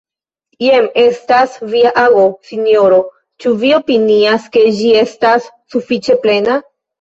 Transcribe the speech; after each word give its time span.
Jen 0.67 0.85
estas 1.01 1.51
via 1.73 1.91
ago, 2.03 2.23
sinjoro: 2.51 2.97
ĉu 3.45 3.53
vi 3.65 3.71
opinias, 3.81 4.49
ke 4.57 4.65
ĝi 4.81 4.89
estas 5.03 5.47
sufiĉe 5.77 6.19
plena? 6.27 6.59